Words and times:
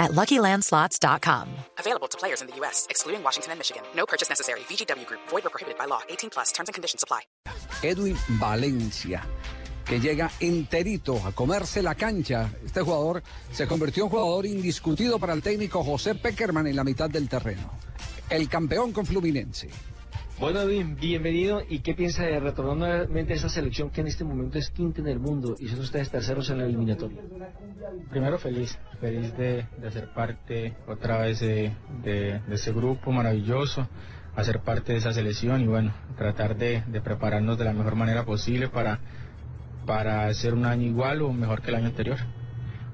at 0.00 0.10
LuckyLandSlots.com. 0.12 1.46
Available 1.78 2.08
to 2.08 2.18
players 2.18 2.40
in 2.42 2.48
the 2.48 2.56
U.S., 2.56 2.86
excluding 2.90 3.22
Washington 3.22 3.52
and 3.52 3.60
Michigan. 3.60 3.82
No 3.94 4.06
purchase 4.06 4.28
necessary. 4.28 4.60
VGW 4.60 5.06
Group. 5.06 5.20
Void 5.28 5.46
or 5.46 5.50
prohibited 5.50 5.78
by 5.78 5.84
law. 5.84 6.00
18 6.08 6.30
plus. 6.30 6.50
Terms 6.50 6.68
and 6.68 6.74
conditions 6.74 7.04
apply. 7.04 7.20
Edwin 7.82 8.16
Valencia, 8.40 9.22
que 9.84 10.00
llega 10.00 10.30
enterito 10.40 11.20
a 11.24 11.32
comerse 11.32 11.82
la 11.82 11.94
cancha. 11.94 12.50
Este 12.64 12.82
jugador 12.82 13.22
se 13.52 13.66
convirtió 13.66 14.04
en 14.04 14.10
jugador 14.10 14.46
indiscutido 14.46 15.18
para 15.18 15.34
el 15.34 15.42
técnico 15.42 15.84
José 15.84 16.14
Peckerman 16.14 16.66
en 16.66 16.76
la 16.76 16.84
mitad 16.84 17.08
del 17.08 17.28
terreno. 17.28 17.70
El 18.28 18.48
campeón 18.48 18.92
con 18.92 19.06
Fluminense. 19.06 19.68
Bueno, 20.40 20.64
bien, 20.64 20.96
bienvenido. 20.96 21.60
¿Y 21.68 21.80
qué 21.80 21.92
piensa 21.92 22.24
de 22.24 22.40
retornar 22.40 22.74
nuevamente 22.74 23.34
a 23.34 23.36
esa 23.36 23.50
selección 23.50 23.90
que 23.90 24.00
en 24.00 24.06
este 24.06 24.24
momento 24.24 24.56
es 24.56 24.70
quinta 24.70 25.02
en 25.02 25.08
el 25.08 25.18
mundo 25.18 25.54
y 25.58 25.68
son 25.68 25.80
ustedes 25.80 26.10
terceros 26.10 26.48
en 26.48 26.56
la 26.56 26.64
eliminatoria? 26.64 27.20
Primero 28.10 28.38
feliz, 28.38 28.78
feliz 29.02 29.36
de, 29.36 29.66
de 29.78 29.90
ser 29.90 30.14
parte 30.14 30.78
otra 30.88 31.18
vez 31.18 31.40
de, 31.40 31.72
de, 32.02 32.40
de, 32.48 32.54
ese 32.54 32.72
grupo 32.72 33.12
maravilloso, 33.12 33.86
hacer 34.34 34.60
parte 34.60 34.92
de 34.92 35.00
esa 35.00 35.12
selección 35.12 35.60
y 35.60 35.66
bueno, 35.66 35.92
tratar 36.16 36.56
de, 36.56 36.84
de 36.86 37.02
prepararnos 37.02 37.58
de 37.58 37.66
la 37.66 37.74
mejor 37.74 37.94
manera 37.96 38.24
posible 38.24 38.68
para, 38.68 38.98
para 39.84 40.26
hacer 40.26 40.54
un 40.54 40.64
año 40.64 40.86
igual 40.86 41.20
o 41.20 41.34
mejor 41.34 41.60
que 41.60 41.68
el 41.68 41.74
año 41.74 41.88
anterior. 41.88 42.16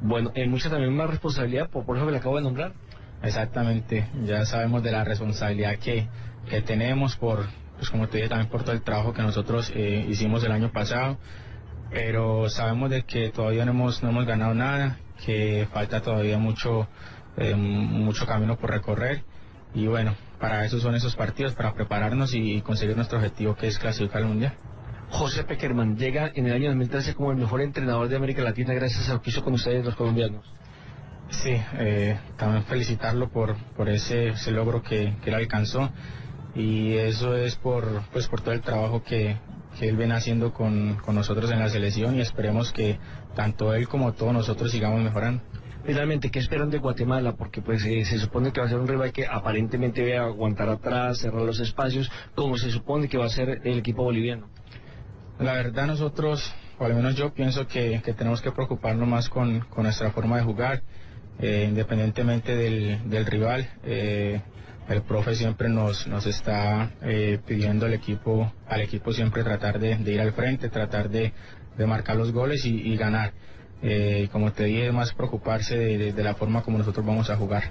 Bueno, 0.01 0.33
hay 0.35 0.49
mucha 0.49 0.69
también 0.69 0.97
más 0.97 1.09
responsabilidad, 1.09 1.71
por, 1.71 1.87
por 1.87 1.97
eso 1.97 2.07
que 2.07 2.13
le 2.13 2.19
acabo 2.19 2.39
de 2.39 2.43
nombrar. 2.43 2.73
Exactamente, 3.23 4.09
ya 4.25 4.45
sabemos 4.45 4.83
de 4.83 4.93
la 4.93 5.05
responsabilidad 5.05 5.79
que, 5.79 6.09
que 6.49 6.63
tenemos 6.63 7.17
por, 7.17 7.47
pues 7.77 7.91
como 7.91 8.09
te 8.09 8.19
dije, 8.19 8.29
también 8.29 8.51
por 8.51 8.63
todo 8.63 8.73
el 8.73 8.83
trabajo 8.83 9.13
que 9.13 9.23
nosotros 9.23 9.73
eh, 9.75 10.07
hicimos 10.09 10.45
el 10.45 10.53
año 10.53 10.71
pasado, 10.71 11.19
pero 11.91 12.49
sabemos 12.51 12.91
de 12.91 13.03
que 13.03 13.31
todavía 13.31 13.65
no 13.65 13.73
hemos, 13.73 14.03
no 14.03 14.11
hemos 14.11 14.27
ganado 14.27 14.55
nada, 14.55 14.99
que 15.25 15.67
falta 15.73 16.03
todavía 16.03 16.39
mucho, 16.39 16.89
eh, 17.37 17.55
mucho 17.55 18.27
camino 18.27 18.57
por 18.57 18.71
recorrer 18.71 19.25
y 19.75 19.87
bueno, 19.87 20.15
para 20.39 20.65
eso 20.65 20.81
son 20.81 20.95
esos 20.95 21.17
partidos, 21.17 21.55
para 21.55 21.75
prepararnos 21.75 22.35
y 22.35 22.61
conseguir 22.63 22.97
nuestro 22.97 23.19
objetivo 23.19 23.57
que 23.57 23.67
es 23.67 23.79
clasificar 23.79 24.23
al 24.23 24.29
Mundial. 24.29 24.55
José 25.11 25.45
Peckerman 25.45 25.97
llega 25.97 26.31
en 26.35 26.47
el 26.47 26.53
año 26.53 26.69
2013 26.69 27.15
como 27.15 27.31
el 27.31 27.39
mejor 27.39 27.61
entrenador 27.61 28.09
de 28.09 28.17
América 28.17 28.43
Latina 28.43 28.75
gracias 28.75 29.09
a 29.09 29.15
lo 29.15 29.23
que 29.23 29.31
hizo 29.31 29.45
con 29.45 29.55
ustedes 29.55 29.85
los 29.85 29.95
colombianos. 29.95 30.45
Sí, 31.31 31.53
eh, 31.79 32.19
también 32.37 32.65
felicitarlo 32.65 33.29
por, 33.29 33.57
por 33.77 33.89
ese, 33.89 34.29
ese 34.29 34.53
logro 34.53 34.83
que, 34.83 35.17
que, 35.23 35.31
él 35.31 35.35
alcanzó 35.35 35.91
y 36.55 36.95
eso 36.95 37.37
es 37.37 37.57
por, 37.57 38.03
pues, 38.13 38.29
por 38.29 38.41
todo 38.41 38.55
el 38.55 38.61
trabajo 38.61 39.03
que, 39.03 39.37
que 39.79 39.89
él 39.89 39.97
viene 39.97 40.15
haciendo 40.15 40.53
con, 40.53 40.97
con, 40.97 41.15
nosotros 41.15 41.51
en 41.51 41.59
la 41.59 41.69
selección 41.69 42.17
y 42.17 42.21
esperemos 42.21 42.73
que 42.73 42.99
tanto 43.35 43.75
él 43.75 43.89
como 43.89 44.13
todos 44.13 44.33
nosotros 44.33 44.71
sigamos 44.71 45.03
mejorando. 45.03 45.43
Finalmente, 45.85 46.31
¿qué 46.31 46.41
esperan 46.41 46.71
de 46.71 46.79
Guatemala? 46.79 47.37
Porque 47.37 47.63
pues 47.63 47.85
eh, 47.85 48.05
se 48.05 48.19
supone 48.19 48.53
que 48.53 48.61
va 48.61 48.67
a 48.67 48.69
ser 48.69 48.79
un 48.79 48.89
rival 48.89 49.13
que 49.13 49.27
aparentemente 49.27 50.17
va 50.17 50.25
a 50.25 50.27
aguantar 50.27 50.69
atrás, 50.69 51.19
cerrar 51.19 51.43
los 51.43 51.61
espacios, 51.61 52.11
como 52.35 52.57
se 52.57 52.71
supone 52.71 53.09
que 53.09 53.19
va 53.19 53.27
a 53.27 53.29
ser 53.29 53.61
el 53.65 53.79
equipo 53.79 54.03
boliviano. 54.03 54.49
La 55.39 55.53
verdad 55.53 55.87
nosotros, 55.87 56.53
o 56.79 56.85
al 56.85 56.95
menos 56.95 57.15
yo 57.15 57.33
pienso 57.33 57.69
que, 57.69 58.01
que 58.05 58.15
tenemos 58.15 58.43
que 58.43 58.51
preocuparnos 58.51 59.07
más 59.07 59.29
con, 59.29 59.61
con 59.61 59.85
nuestra 59.85 60.11
forma 60.11 60.39
de 60.39 60.43
jugar. 60.43 60.83
Eh, 61.39 61.67
independientemente 61.69 62.57
del, 62.57 63.11
del 63.11 63.27
rival. 63.27 63.69
Eh, 63.85 64.41
el 64.89 65.03
profe 65.03 65.35
siempre 65.35 65.69
nos, 65.69 66.07
nos 66.07 66.27
está 66.27 66.93
eh, 67.03 67.39
pidiendo 67.45 67.87
al 67.87 67.95
equipo, 67.95 68.53
al 68.69 68.81
equipo 68.81 69.13
siempre 69.13 69.43
tratar 69.43 69.79
de, 69.79 69.99
ir 70.01 70.21
al 70.21 70.33
frente, 70.33 70.69
tratar 70.69 71.11
de, 71.11 71.33
de 71.77 71.87
marcar 71.87 72.17
los 72.17 72.33
goles 72.33 72.65
y, 72.65 72.93
y 72.93 72.97
ganar. 72.97 73.33
como 74.33 74.53
te 74.53 74.65
dije, 74.65 74.93
más 74.93 75.13
preocuparse 75.13 75.77
de 75.77 76.23
la 76.23 76.35
forma 76.35 76.63
como 76.63 76.79
nosotros 76.79 77.05
vamos 77.05 77.29
a 77.31 77.37
jugar. 77.37 77.65